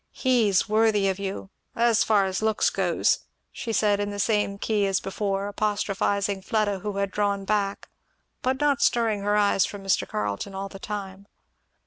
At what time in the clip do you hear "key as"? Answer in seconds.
4.57-4.99